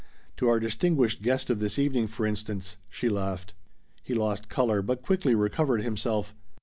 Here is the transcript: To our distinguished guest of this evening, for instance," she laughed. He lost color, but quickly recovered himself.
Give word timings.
To 0.37 0.47
our 0.47 0.59
distinguished 0.59 1.21
guest 1.21 1.51
of 1.51 1.59
this 1.59 1.77
evening, 1.77 2.07
for 2.07 2.25
instance," 2.25 2.77
she 2.89 3.07
laughed. 3.07 3.53
He 4.01 4.15
lost 4.15 4.49
color, 4.49 4.81
but 4.81 5.03
quickly 5.03 5.35
recovered 5.35 5.83
himself. 5.83 6.33